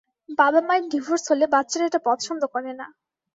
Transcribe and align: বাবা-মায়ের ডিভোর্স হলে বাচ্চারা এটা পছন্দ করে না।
বাবা-মায়ের 0.39 0.85
ডিভোর্স 0.91 1.23
হলে 1.31 1.45
বাচ্চারা 1.53 1.83
এটা 1.89 1.99
পছন্দ 2.07 2.41
করে 2.53 2.71
না। 2.73 2.87